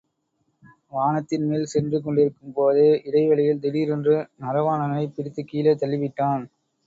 வானத்தின்மேல் 0.91 1.67
சென்று 1.73 1.97
கொண்டிருக்கும் 2.01 2.55
போதே 2.55 2.87
இடைவழியில், 3.05 3.61
திடீரென்று 3.61 4.15
நரவாணனைப் 4.41 5.15
பிடித்துக் 5.15 5.47
கீழே 5.47 5.75
தள்ளி 5.75 5.99
விட்டான். 5.99 6.45